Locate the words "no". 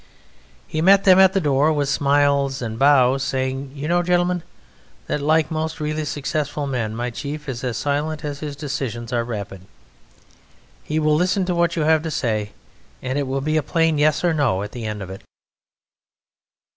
14.33-14.63